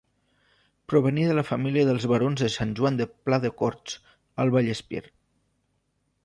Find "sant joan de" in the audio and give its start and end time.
2.55-3.07